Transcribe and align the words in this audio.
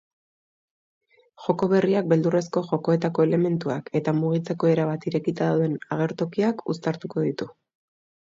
Joko 1.47 1.67
berriak 1.73 2.07
beldurrezko 2.13 2.63
jokoetako 2.69 3.25
elementuak 3.27 3.91
eta 4.01 4.13
mugitzeko 4.21 4.71
erabat 4.73 5.07
irekita 5.11 5.49
dauden 5.51 5.77
agertokiak 5.97 6.65
uztartuko 6.75 7.27
ditu. 7.29 7.51